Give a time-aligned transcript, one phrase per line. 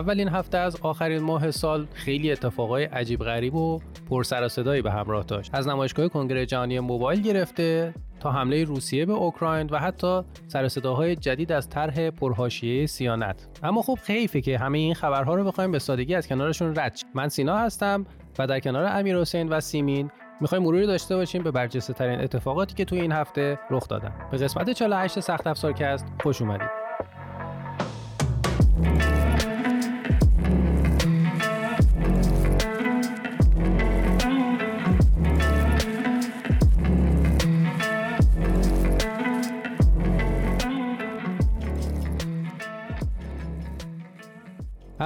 [0.00, 3.78] اولین هفته از آخرین ماه سال خیلی اتفاقای عجیب غریب و
[4.10, 5.54] پر سر صدایی به همراه داشت.
[5.54, 11.16] از نمایشگاه کنگره جهانی موبایل گرفته تا حمله روسیه به اوکراین و حتی سر صداهای
[11.16, 13.48] جدید از طرح پرهاشیه سیانت.
[13.62, 17.28] اما خب خیفه که همه این خبرها رو بخوایم به سادگی از کنارشون رد من
[17.28, 18.06] سینا هستم
[18.38, 22.74] و در کنار امیر حسین و سیمین می‌خوایم مروری داشته باشیم به برجسته ترین اتفاقاتی
[22.74, 24.12] که توی این هفته رخ دادن.
[24.30, 26.79] به قسمت 48 سخت است خوش اومدید.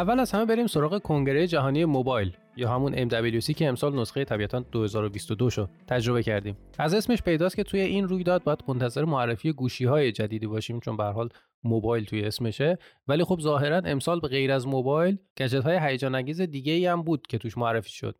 [0.05, 4.61] اول از همه بریم سراغ کنگره جهانی موبایل یا همون MWC که امسال نسخه طبیعتا
[4.61, 6.57] 2022 شو تجربه کردیم.
[6.79, 10.97] از اسمش پیداست که توی این رویداد باید منتظر معرفی گوشی های جدیدی باشیم چون
[10.97, 11.29] به حال
[11.63, 12.79] موبایل توی اسمشه.
[13.09, 17.03] ولی خب ظاهرا امسال به غیر از موبایل گجت های هیجان انگیز دیگه ای هم
[17.03, 18.17] بود که توش معرفی شد.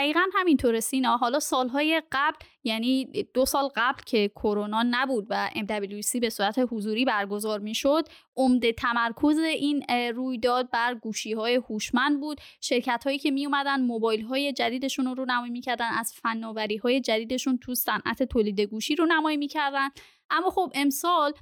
[0.00, 1.16] دقیقا همینطور سینا.
[1.16, 7.04] حالا سالهای قبل یعنی دو سال قبل که کرونا نبود و MWC به صورت حضوری
[7.04, 9.84] برگزار می شد عمده تمرکز این
[10.14, 12.40] رویداد بر گوشی های هوشمند بود.
[12.60, 17.58] شرکت هایی که می اومدن موبایل های جدیدشون رو رونمایی می‌کردن از فناوری های جدیدشون
[17.58, 19.88] تو صنعت تولید گوشی رو نمایی می‌کردن.
[20.30, 21.32] اما خب امسال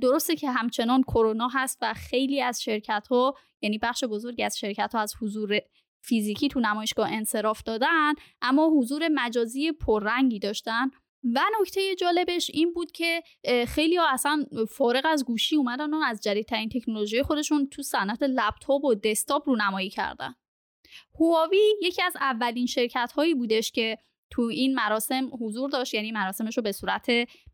[0.00, 4.94] درسته که همچنان کرونا هست و خیلی از شرکت ها یعنی بخش بزرگی از شرکت
[4.94, 5.60] ها از حضور
[6.00, 10.90] فیزیکی تو نمایشگاه انصراف دادن اما حضور مجازی پررنگی داشتن.
[11.24, 13.22] و نکته جالبش این بود که
[13.68, 18.84] خیلی ها اصلا فارغ از گوشی اومدن و از جدیدترین تکنولوژی خودشون تو صنعت لپتاپ
[18.84, 20.34] و دسکتاپ رونمایی کردن.
[21.20, 23.98] هواوی یکی از اولین شرکت هایی بودش که
[24.30, 27.06] تو این مراسم حضور داشت یعنی مراسمش رو به صورت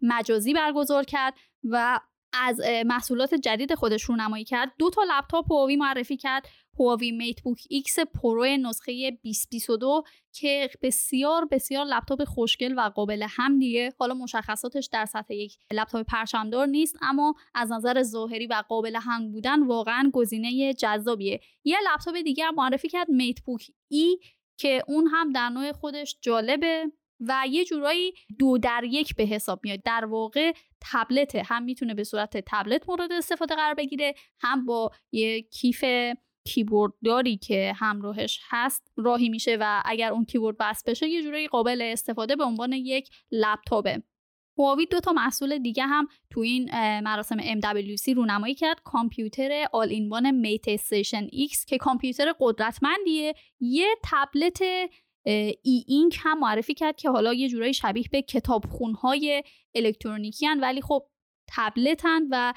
[0.02, 1.34] مجازی برگزار کرد
[1.64, 2.00] و
[2.42, 4.72] از محصولات جدید خودش رونمایی کرد.
[4.78, 6.48] دو تا لپتاپ هواوی معرفی کرد.
[6.80, 10.02] هواوی MateBook X Pro نسخه 2022
[10.32, 16.66] که بسیار بسیار لپتاپ خوشگل و قابل حملیه حالا مشخصاتش در سطح یک لپتاپ پرچمدار
[16.66, 21.40] نیست اما از نظر ظاهری و قابل حمل بودن واقعا گزینه جذابیه.
[21.64, 24.18] یه لپتاپ دیگه هم معرفی کرد MateBook E
[24.56, 26.92] که اون هم در نوع خودش جالبه.
[27.20, 29.82] و یه جورایی دو در یک به حساب میاد.
[29.84, 35.42] در واقع تبلت هم می‌تونه به صورت تبلت مورد استفاده قرار بگیره هم با یه
[35.42, 35.84] کیف
[36.46, 41.48] کیبورد داری که همراهش هست راهی میشه و اگر اون کیبورد وصل بشه یه جورایی
[41.48, 44.02] قابل استفاده به عنوان یک لپتاپه.
[44.58, 46.70] هواوی دو تا محصول دیگه هم تو این
[47.00, 48.80] مراسم MWC رونمایی کرد.
[48.84, 53.34] کامپیوتر all-in-one MateStation X که کامپیوتر قدرتمندیه.
[53.60, 54.62] یه تبلت
[55.24, 59.42] ای اینک هم معرفی کرد که حالا یه جورایی شبیه به کتابخونهای
[59.74, 61.06] الکترونیکی هن ولی خب
[61.48, 62.54] تبلتن و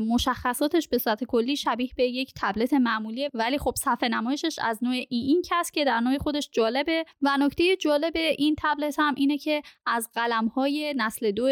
[0.00, 3.30] مشخصاتش به صورت کلی شبیه به یک تبلت معمولیه.
[3.34, 7.04] ولی خب صفحه نمایشش از نوع ای این کس که در نوع خودش جالبه.
[7.22, 11.48] و نکته جالب این تبلت هم اینه که از قلم های نسل دو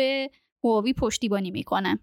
[0.65, 1.99] هواوی پشتیبانی می‌کنه.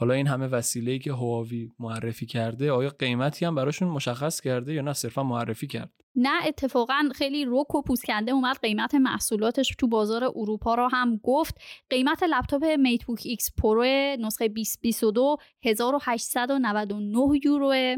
[0.00, 4.82] حالا این همه وسیله‌ای که هواوی معرفی کرده آیا قیمتی هم براشون مشخص کرده یا
[4.82, 5.92] نه؟ صرفا معرفی کرد.
[6.16, 11.60] نه اتفاقا خیلی رک و پوست‌کنده اومد قیمت محصولاتش تو بازار اروپا رو هم گفت.
[11.90, 13.84] قیمت لپتاپ MateBook X Pro
[14.20, 17.96] نسخه 2022 1899 یورو.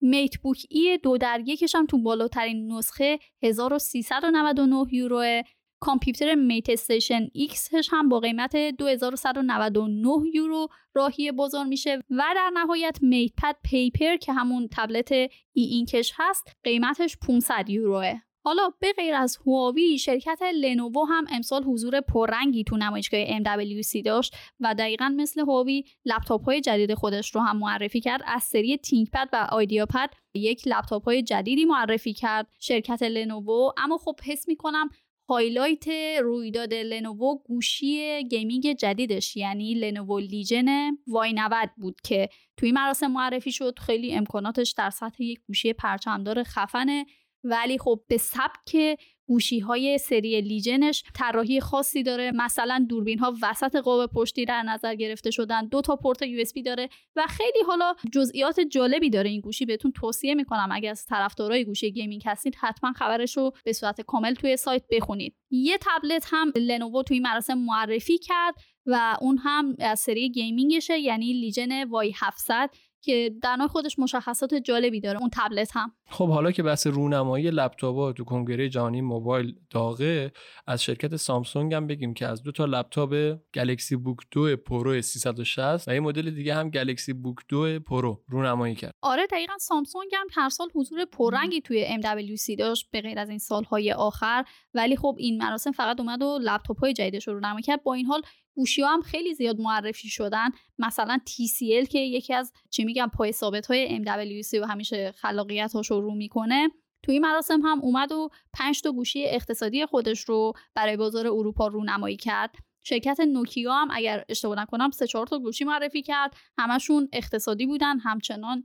[0.00, 5.42] MateBook E دو در یکش هم تو بالاترین نسخه 1399 یورو.
[5.80, 13.56] کامپیوتر MateStation X هم با قیمت 2199 یورو راهی بازار میشه و در نهایت MatePad
[13.64, 18.14] Paper که همون تبلت E Ink ش هست قیمتش 500 یوروه.
[18.46, 24.36] حالا به غیر از هواوی شرکت لنوو هم امسال حضور پررنگی تو نمایشگاه MWC داشت
[24.60, 29.28] و دقیقا مثل هواوی لپتاپ های جدید خودش رو هم معرفی کرد از سری ThinkPad
[29.32, 33.70] و IdeaPad یک لپتاپ های جدیدی معرفی کرد شرکت لنوو.
[33.76, 34.90] اما خب حس می‌کنم
[35.28, 35.88] highlight
[36.22, 43.78] رویداد لنوو گوشی gaming جدیدش یعنی لنوو Legion Y90 بود که توی مراسم معرفی شد.
[43.78, 47.06] خیلی امکاناتش در سطح یک گوشی پرچمدار خفنه.
[47.50, 52.32] ولی خب به سبک گوشی های سری Legion ش طراحی خاصی داره.
[52.34, 55.68] مثلا دوربین ها وسط قاب پشتی در نظر گرفته شدن.
[55.68, 59.64] دو تا پورت یو داره و خیلی حالا جزئیات جالبی داره این گوشی.
[59.66, 64.34] بهتون توصیه می‌کنم اگه از طرفدارای گوشی gaming هستید حتما خبرش رو به صورت کامل
[64.34, 65.36] توی سایت بخونید.
[65.50, 68.54] یه تبلت هم لنوو توی مراسم معرفی کرد
[68.86, 72.70] و اون هم از سری gaming شه یعنی Legion Y700
[73.06, 75.92] که در خودش مشخصات جالبی داره اون تبلت هم.
[76.08, 80.32] خب حالا که بحث رونمایی لپتاپ تو کنگره جهانی موبایل داغه
[80.66, 85.88] از شرکت سامسونگ هم بگیم که از دو تا لپتاپ Galaxy Book 2 Pro 360
[85.88, 88.92] و یه مدل دیگه هم Galaxy Book 2 Pro رونمایی کرد.
[89.02, 93.38] آره دقیقا سامسونگ هم هر سال حضور پررنگی توی MWC داشت به غیر از این
[93.38, 94.44] سالهای آخر.
[94.74, 97.82] ولی خب این مراسم فقط اومد و لپتاپ های جدیدش رو رونمایی کرد.
[97.82, 98.22] با این حال
[98.56, 100.50] گوشی ها هم خیلی زیاد معرفی شدن.
[100.78, 105.90] مثلا TCL که یکی از چی میگم پای ثابت های MWC و همیشه خلاقیت هاش
[105.90, 106.68] رو رو می‌کنه.
[107.02, 111.66] توی این مراسم هم اومد و پنج تا گوشی اقتصادی خودش رو برای بازار اروپا
[111.66, 112.54] رونمایی کرد.
[112.82, 116.36] شرکت نوکیا هم اگر اشتباه نکنم سه چهار تا گوشی معرفی کرد.
[116.58, 118.64] همشون اقتصادی بودن همچنان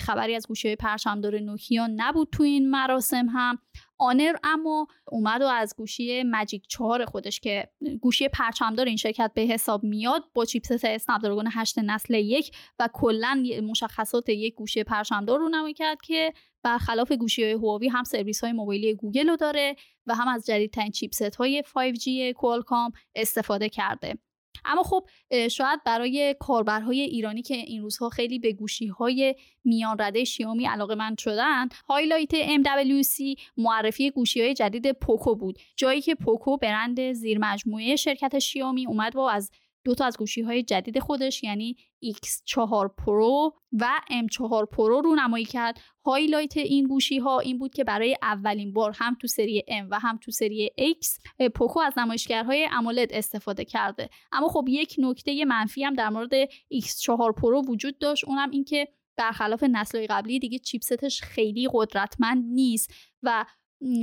[0.00, 3.58] خبری از گوشی پرچمدار نوکیا نبود تو این مراسم هم.
[3.98, 7.68] آنر اما اومد و از گوشی مجیک 4 خودش که
[8.00, 13.44] گوشی پرچمدار این شرکت به حساب میاد با chipset Snap 8 نسل یک و کلا
[13.62, 16.32] مشخصات یک گوشی پرچمدار رونمایی کرد که
[16.62, 19.76] برخلاف گوشی های هواوی هم سرویس های موبایلی گوگل رو داره
[20.06, 24.18] و هم از جدیدترین chipset های 5G کوالکام استفاده کرده.
[24.64, 25.08] اما خب
[25.48, 29.34] شاید برای کاربرهای ایرانی که این روزها خیلی به گوشی های
[29.64, 35.58] میان رده شیائومی علاقه‌مند شدن highlight MWC معرفی گوشی های جدید پوکو بود.
[35.76, 39.50] جایی که پوکو برند زیر مجموعه شرکت شیائومی اومد و از
[39.84, 45.80] دو تا از گوشی های جدید خودش یعنی X4 Pro و M4 Pro رونمایی کرد.
[46.04, 49.98] highlight این گوشی ها این بود که برای اولین بار هم تو سری M و
[49.98, 51.06] هم تو سری X
[51.54, 54.10] پوکو از نمایشگرهای AMOLED استفاده کرده.
[54.32, 56.44] اما خب یک نکته منفی هم در مورد
[56.74, 62.44] X4 Pro وجود داشت اونم این که برخلاف نسل قبلی دیگه chipset ش خیلی قدرتمند
[62.46, 63.44] نیست و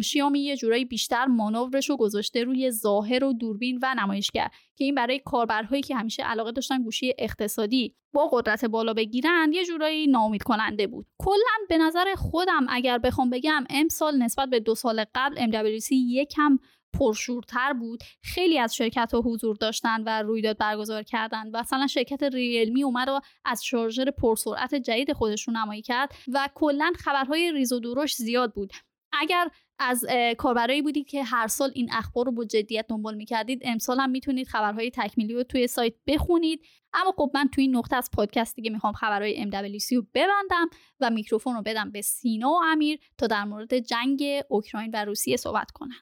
[0.03, 4.95] شیائومی یه جورایی بیشتر مانورش رو گذاشته روی ظاهر و دوربین و نمایشگر که این
[4.95, 10.43] برای کاربرهایی که همیشه علاقه داشتن گوشی اقتصادی با قدرت بالا بگیرن یه جورایی ناامید
[10.43, 11.07] کننده بود.
[11.17, 16.59] کلا به نظر خودم اگر بخوام بگم امسال نسبت به دو سال قبل MWC یکم
[16.99, 18.03] پرشورتر بود.
[18.23, 21.49] خیلی از شرکت ها حضور داشتن و رویداد برگزار کردن.
[21.49, 27.51] مثلا شرکت ریلمی اومد و از شارژر پرسرعت جدید خودشون نمایی کرد و کلا خبرهای
[27.51, 28.73] ریز و درشت زیاد بود.
[29.13, 29.49] اگر
[29.83, 30.05] از
[30.37, 33.61] کاربرایی بودید که هر سال این اخبار رو با جدیت دنبال می‌کردید.
[33.63, 36.61] امسال هم می‌تونید خبرهای تکمیلی رو توی سایت بخونید.
[36.93, 40.69] اما خب من توی این نقطه از پادکست دیگه می‌خوام خبرهای MWC رو ببندم
[40.99, 45.37] و میکروفون رو بدم به سینا و امیر تا در مورد جنگ اوکراین و روسیه
[45.37, 46.01] صحبت کنن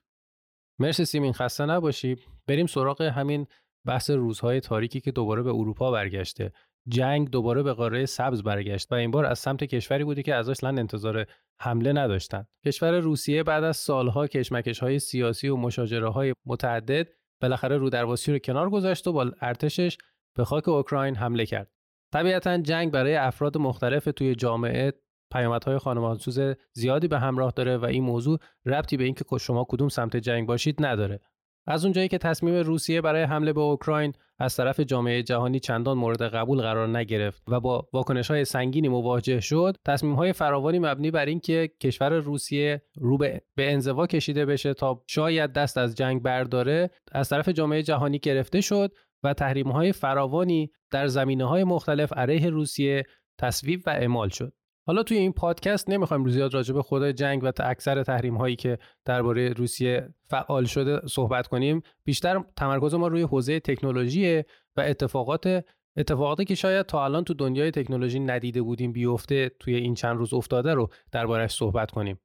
[0.79, 2.15] مرسی سیمین خسته نباشی.
[2.47, 3.47] بریم سراغ همین
[3.87, 6.51] بحث روزهای تاریکی که دوباره به اروپا برگشته.
[6.87, 10.63] جنگ دوباره به قاره سبز برگشت و این بار از سمت کشوری بودی که ازش
[10.63, 11.25] لن انتظار
[11.61, 12.47] حمله نداشتند.
[12.65, 17.07] کشور روسیه بعد از سالها کشمکش های سیاسی و مشاجره های متعدد
[17.41, 19.97] بالاخره رودرواسی رو کنار گذاشت و با ارتشش
[20.37, 21.71] به خاک اوکراین حمله کرد.
[22.13, 24.93] طبیعتا جنگ برای افراد مختلف توی جامعه
[25.31, 26.39] پیامدهای خانمانسوز
[26.73, 30.85] زیادی به همراه داره و این موضوع ربطی به اینکه شما کدوم سمت جنگ باشید
[30.85, 31.19] نداره.
[31.69, 36.21] از اونجایی که تصمیم روسیه برای حمله به اوکراین از طرف جامعه جهانی چندان مورد
[36.21, 41.25] قبول قرار نگرفت و با واکنش های سنگینی مواجه شد تصمیم های فراوانی مبنی بر
[41.25, 47.30] اینکه کشور روسیه رو به انزوا کشیده بشه تا شاید دست از جنگ برداره از
[47.30, 48.92] طرف جامعه جهانی گرفته شد
[49.24, 53.03] و تحریم های فراوانی در زمینه های مختلف علیه روسیه
[53.39, 54.53] تصویب و اعمال شد.
[54.89, 58.77] حالا توی این پادکست نمی‌خوایم زیاد راجع به خود جنگ و اکثر تحریم هایی که
[59.05, 61.81] درباره روسیه فعال شده صحبت کنیم.
[62.03, 64.38] بیشتر تمرکز ما روی حوزه تکنولوژی
[64.77, 65.65] و اتفاقات
[65.98, 70.34] اتفاقاتی که شاید تا الان تو دنیای تکنولوژی ندیده بودیم بیفته توی این چند روز
[70.34, 72.19] افتاده رو دربارش صحبت کنیم.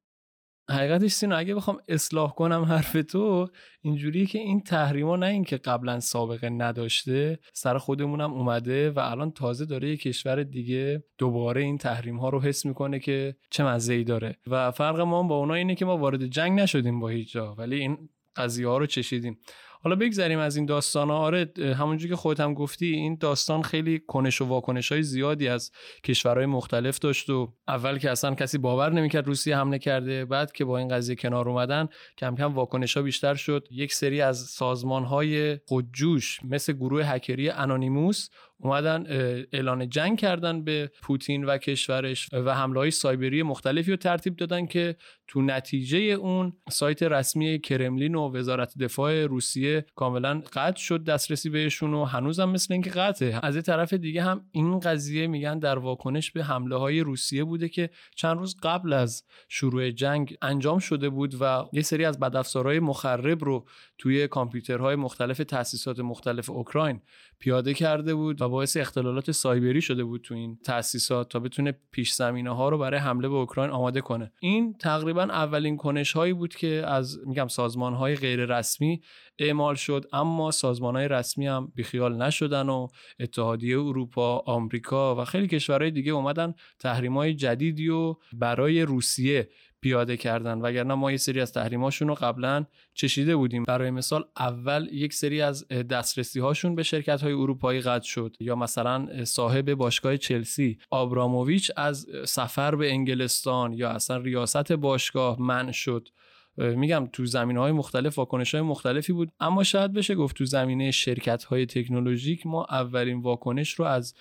[0.71, 3.49] حقیقتش سینا اگه بخوام اصلاح کنم حرف تو
[3.83, 9.65] اینجوریه که این تحریما نه اینکه قبلا سابقه نداشته سر خودمونم اومده و الان تازه
[9.65, 14.05] داره یه کشور دیگه دوباره این تحریم ها رو حس می‌کنه که چه مزه ای
[14.05, 14.39] داره.
[14.47, 17.81] و فرق ما با اونا اینه که ما وارد جنگ نشدیم با هیچ جا ولی
[17.81, 19.39] این قضیه ها رو چشیدیم.
[19.85, 21.11] حالا بگذریم از این داستان.
[21.11, 25.49] ها آره همونجور که خودت هم گفتی این داستان خیلی کنش و واکنش های زیادی
[25.49, 25.71] از
[26.05, 30.65] کشورهای مختلف داشت و اول که اصلا کسی باور نمی‌کرد روسیه حمله کرده بعد که
[30.65, 31.89] با این قضیه کنار اومدن
[32.19, 33.69] کم کم واکنش ها بیشتر شد.
[33.71, 38.29] یک سری از سازمان های خودجوش مثل گروه هکری انانیموس
[38.65, 39.07] اومدن
[39.53, 44.67] اعلان جنگ کردن به پوتین و کشورش و حمله های سایبری مختلفی رو ترتیب دادن
[44.67, 51.05] که تو نتیجه اون سایت رسمی کرملین و وزارت دفاع روسیه دیگه کاملا قطع شد
[51.05, 53.41] دسترسی بهشون و هنوزم مثل اینکه قطعه.
[53.43, 57.69] از یه طرف دیگه هم این قضیه میگن در واکنش به حمله های روسیه بوده
[57.69, 62.81] که چند روز قبل از شروع جنگ انجام شده بود و یه سری از بدافزارهای
[62.81, 63.67] مخرب رو
[63.99, 67.01] توی کامپیوترهای مختلف تاسیسات مختلف اوکراین
[67.39, 72.13] پیاده کرده بود و باعث اختلالات سایبری شده بود تو این تاسیسات تا بتونه پیش
[72.13, 74.33] زمینه ها رو برای حمله به اوکراین آماده کنه.
[74.41, 79.01] این تقریبا اولین کنش هایی بود که از میگم سازمان های غیر رسمی
[79.39, 82.89] اعمال شد اما سازمان های رسمی هم بیخیال نشدن و
[83.21, 89.49] اتحادیه اروپا آمریکا و خیلی کشورهای دیگه اومدن تحریم های جدیدی و برای روسیه
[89.85, 90.59] پیاده کردن.
[90.59, 93.65] وگرنه ما یه سری از تحریماشون رو قبلا چشیده بودیم.
[93.65, 98.37] برای مثال اول یک سری از دسترسی هاشون به شرکت های اروپایی قطع شد.
[98.41, 105.73] یا مثلا صاحب باشگاه چلسی آبراموویچ از سفر به انگلستان یا اصلا ریاست باشگاه منع
[105.73, 106.09] شد.
[106.57, 109.33] میگم تو زمینه های مختلف واکنش های مختلفی بود.
[109.41, 114.15] اما شاید بشه گفت تو زمینه شرکت های تکنولوژیک ما اولین واکنش رو از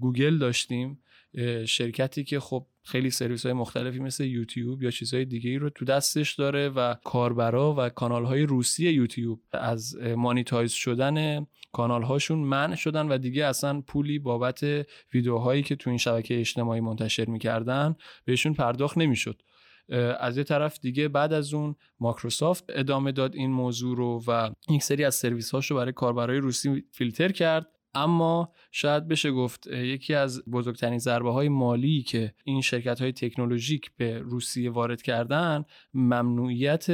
[0.00, 1.00] گوگل داشتیم.
[1.66, 5.84] شرکتی که خب خیلی سرویس های مختلفی مثل یوتیوب یا چیزهای دیگه ای رو تو
[5.84, 12.74] دستش داره و کاربرا و کانال های روسی یوتیوب از monetize شدن کانال هاشون منع
[12.74, 14.60] شدن و دیگه اصلا پولی بابت
[15.14, 19.42] ویدیوهایی که تو این شبکه اجتماعی منتشر می‌کردن بهشون پرداخت نمی‌شد.
[20.20, 24.82] از یه طرف دیگه بعد از اون مایکروسافت ادامه داد این موضوع رو و یک
[24.82, 30.44] سری از سرویس هاشو برای کاربرای روسی فیلتر کرد اما شاید بشه گفت یکی از
[30.44, 35.64] بزرگترین ضربه های مالی که این شرکت های تکنولوژیک به روسیه وارد کردن
[35.94, 36.86] ممنوعیت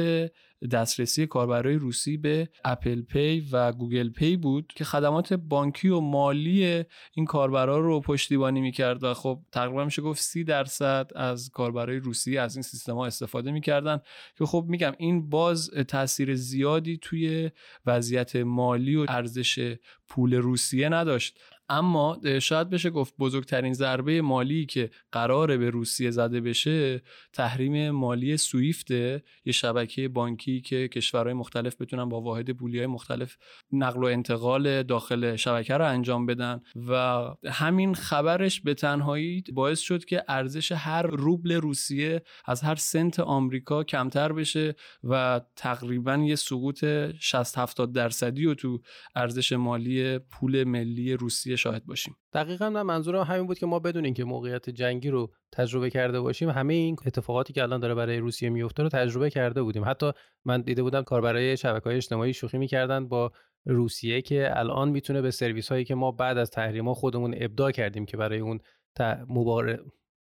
[0.71, 6.83] دسترسی کاربرای روسی به Apple Pay و Google Pay بود که خدمات بانکی و مالی
[7.13, 12.37] این کاربرا رو پشتیبانی می‌کرد و خب تقریبا میشه گفت سی درصد از کاربرای روسی
[12.37, 13.99] از این سیستم ها استفاده می‌کردن
[14.37, 17.51] که خب میگم این باز تاثیر زیادی توی
[17.85, 21.39] وضعیت مالی و ارزش پول روسیه نداشت.
[21.69, 27.01] اما شاید بشه گفت بزرگترین ضربه مالی که قراره به روسیه زده بشه
[27.33, 33.37] تحریم مالی سویفت یه شبکه بانکی که کشورهای مختلف بتونن با واحد پولی های مختلف
[33.71, 40.05] نقل و انتقال داخل شبکه رو انجام بدن و همین خبرش به تنهایی باعث شد
[40.05, 46.85] که ارزش هر روبل روسیه از هر سنت آمریکا کمتر بشه و تقریبا یه سقوط
[47.19, 48.81] 60 70 درصدی و تو
[49.15, 52.15] ارزش مالی پول ملی روسیه شاهد باشیم.
[52.33, 56.49] دقیقا من منظورم همین بود که ما بدونیم که موقعیت جنگی رو تجربه کرده باشیم
[56.49, 59.85] همه این اتفاقاتی که الان داره برای روسیه میفته رو تجربه کرده بودیم.
[59.85, 60.11] حتی
[60.45, 63.31] من دیده بودم کار برای شبکه های اجتماعی شوخی می‌کردن با
[63.65, 68.05] روسیه که الان می‌تونه به سرویس هایی که ما بعد از تحریما خودمون ابداع کردیم
[68.05, 68.59] که برای اون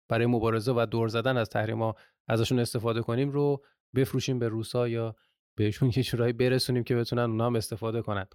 [0.08, 1.94] برای مبارزه و دور زدن از تحریما
[2.28, 5.16] ازشون استفاده کنیم رو بفروشیم به روسا یا
[5.56, 8.34] بهشون یه جورایی برسونیم که بتونن اونها هم استفاده کنند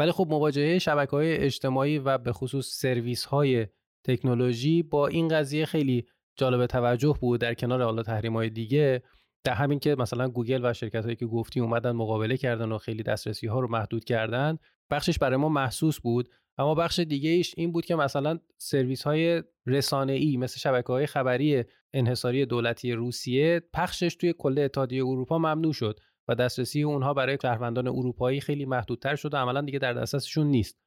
[0.00, 3.66] ولی خب مواجهه شبکه های اجتماعی و به خصوص سرویس های
[4.04, 9.02] تکنولوژی با این قضیه خیلی جالب توجه بود در کنار حالا تحریم های دیگه.
[9.44, 13.02] در همین که مثلا گوگل و شرکت هایی که گفتی اومدن مقابله کردن و خیلی
[13.02, 14.58] دسترسی ها رو محدود کردن
[14.90, 16.28] بخشش برای ما محسوس بود.
[16.58, 21.06] اما بخش دیگه ایش این بود که مثلا سرویس های رسانه ای مثل شبکه های
[21.06, 26.00] خبری انحصاری دولتی روسیه پخشش توی کل اتحادیه اروپا ممنوع شد.
[26.30, 30.78] و دسترسی اونها برای شهروندان اروپایی خیلی محدودتر شد و عملا دیگه در دسترسشون نیست.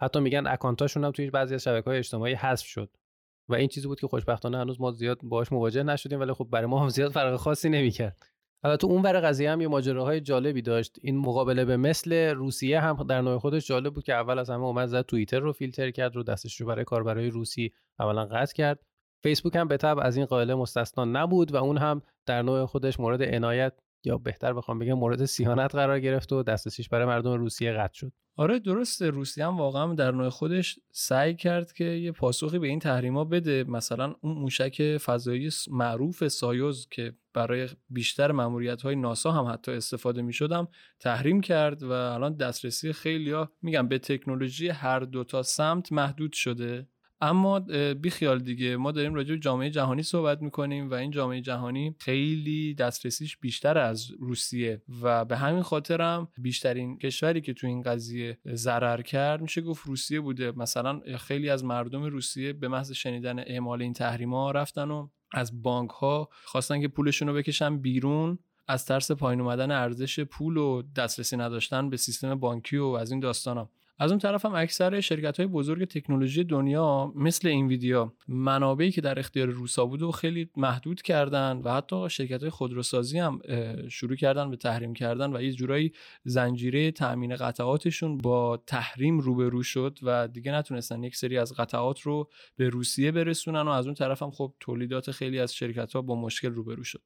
[0.00, 2.90] حتی میگن اکانتاشون هم توی بعضی از های اجتماعی حذف شد.
[3.48, 6.66] و این چیزی بود که خوشبختانه هنوز ما زیاد باهاش مواجه نشدیم ولی خب برای
[6.66, 8.22] ما هم زیاد فرق خاصی نمی‌کرد.
[8.64, 10.98] البته اون ور قضیه هم یه ماجراهای جالبی داشت.
[11.02, 14.64] این مقابله به مثل روسیه هم در نوع خودش جالب بود که اول از همه
[14.64, 18.80] اومد زد توییتر رو فیلتر کرد رو دستش رو برای کاربرای روسی اولا قطع کرد.
[19.22, 23.00] فیسبوک هم به تب از این قاعده مستثنا نبود و اون هم در نوع خودش
[23.00, 23.72] مورد عنایت
[24.04, 28.12] یا بهتر بخوام بگم مورد سیانت قرار گرفت و دسترسیش برای مردم روسیه قطع شد.
[28.36, 29.10] آره درسته.
[29.10, 33.64] روسیه هم واقعا در نوع خودش سعی کرد که یه پاسخی به این تحریما بده.
[33.64, 40.22] مثلا اون موشک فضایی معروف سایوز که برای بیشتر ماموریت های ناسا هم حتی استفاده
[40.22, 40.68] می شدم
[41.00, 46.32] تحریم کرد و الان دسترسی خیلی ها میگم به تکنولوژی هر دو تا سمت محدود
[46.32, 46.86] شده.
[47.20, 47.60] اما
[47.94, 48.76] بیخیال دیگه.
[48.76, 53.78] ما داریم راجع به جامعه جهانی صحبت می‌کنیم و این جامعه جهانی خیلی دسترسیش بیشتر
[53.78, 59.60] از روسیه و به همین خاطرم بیشترین کشوری که تو این قضیه ضرر کرد میشه
[59.60, 60.52] گفت روسیه بوده.
[60.56, 65.90] مثلا خیلی از مردم روسیه به محض شنیدن اعمال این تحریما رفتن و از بانک
[65.90, 68.38] ها خواستن که پولشون رو بکشن بیرون.
[68.68, 73.20] از ترس پایین اومدن ارزش پول و دسترسی نداشتن به سیستم بانکی و از این
[73.20, 73.70] داستانا.
[74.02, 79.18] از اون طرف هم اکثر شرکت های بزرگ تکنولوژی دنیا مثل اینویدیا منابعی که در
[79.18, 83.40] اختیار روسا بود و خیلی محدود کردن و حتی شرکت های خودروسازی هم
[83.88, 85.92] شروع کردن به تحریم کردن و یه جورایی
[86.24, 92.30] زنجیره تامین قطعاتشون با تحریم روبرو شد و دیگه نتونستن یک سری از قطعات رو
[92.56, 96.14] به روسیه برسونن و از اون طرف هم خب تولیدات خیلی از شرکت ها با
[96.14, 97.02] مشکل روبرو شد.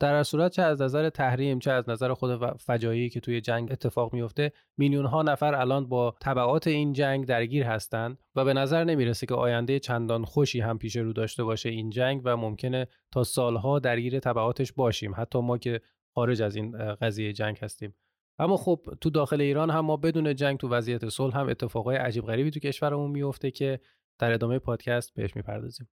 [0.00, 4.12] در صورت چه از نظر تحریم چه از نظر خود فجایعی که توی جنگ اتفاق
[4.12, 9.26] میفته میلیون ها نفر الان با تبعات این جنگ درگیر هستند و به نظر نمی‌رسه
[9.26, 13.78] که آینده چندان خوشی هم پیش رو داشته باشه این جنگ و ممکنه تا سالها
[13.78, 15.12] درگیر تبعاتش باشیم.
[15.16, 15.80] حتی ما که
[16.14, 17.94] خارج از این قضیه جنگ هستیم.
[18.38, 22.24] اما خب تو داخل ایران هم ما بدون جنگ تو وضعیت صلح هم اتفاقای عجیب
[22.24, 23.80] غریبی تو کشورمون میفته که
[24.18, 25.88] در ادامه پادکست بهش می‌پردازیم.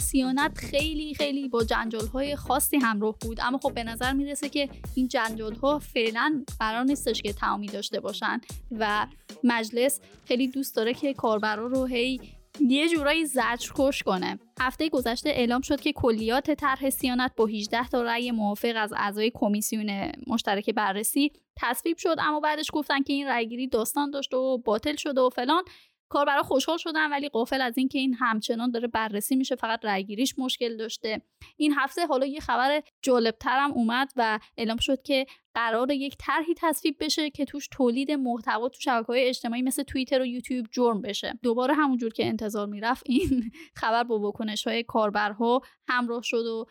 [0.00, 3.40] سیانت خیلی خیلی با جنجال های خاصی همراه بود.
[3.40, 8.00] اما خب به نظر می‌رسه که این جنجال ها فعلا قرار نیستش که تمامی داشته
[8.00, 8.40] باشن
[8.70, 9.06] و
[9.44, 12.20] مجلس خیلی دوست داره که کاربرا رو هی
[12.60, 14.38] یه جورایی زجر کش کنه.
[14.60, 19.32] هفته گذشته اعلام شد که کلیات طرح سیانت با 18 تا رأی موافق از اعضای
[19.34, 22.16] کمیسیون مشترک بررسی تصویب شد.
[22.18, 25.62] اما بعدش گفتن که این رأیگیری داستان داشته و باطل شده و فلان.
[26.08, 30.76] کاربرا خوشحال شدن ولی قافل از اینکه این همچنان داره بررسی میشه فقط رأیگیریش مشکل
[30.76, 31.22] داشته.
[31.56, 36.96] این هفته حالا یه خبر جالبترم اومد و اعلام شد که قرار یک طرحی تصویب
[37.00, 41.38] بشه که توش تولید محتوا تو شبکه های اجتماعی مثل توییتر و یوتیوب جرم بشه.
[41.42, 43.50] دوباره همونجور که انتظار می‌رفت این
[43.80, 46.66] خبر با واکنش های کاربرها همراه شد و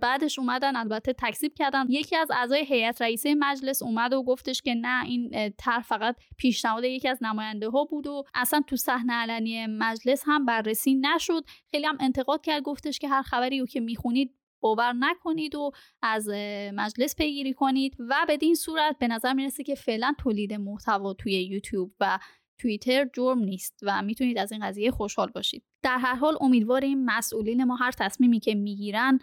[0.00, 1.86] بعدش اومدن البته تکذیب کردن.
[1.88, 6.84] یکی از اعضای هیئت رئیسه مجلس اومد و گفتش که نه این طرح فقط پیشنهاد
[6.84, 11.44] یکی از نماینده ها بود و اصلا تو صحنه علنی مجلس هم بررسی نشد.
[11.70, 15.70] خیلی هم انتقاد کرد گفتش که هر خبری رو که می‌خونید باور نکنید و
[16.02, 16.28] از
[16.74, 17.96] مجلس پیگیری کنید.
[17.98, 22.18] و بدین صورت به نظر می‌رسه که فعلا تولید محتوا توی یوتیوب و
[22.60, 25.64] توییتر جرم نیست و می‌تونید از این قضیه خوشحال باشید.
[25.82, 29.18] در هر حال امیدواریم مسئولین ما هر تصمیمی که می‌گیرن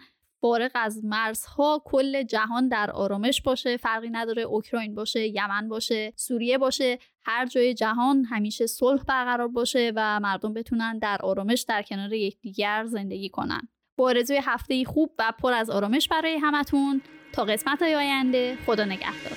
[0.46, 6.58] فارغ از مرزها کل جهان در آرامش باشه فرقی نداره اوکراین باشه یمن باشه سوریه
[6.58, 12.12] باشه هر جای جهان همیشه صلح برقرار باشه و مردم بتونن در آرامش در کنار
[12.12, 13.68] یکدیگر زندگی کنن.
[13.96, 18.84] با آرزوی هفته خوب و پر از آرامش برای همتون تا قسمت های آینده خدا
[18.84, 19.36] نگهدار.